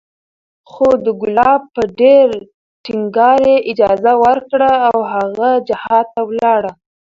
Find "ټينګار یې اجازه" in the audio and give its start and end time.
2.85-4.13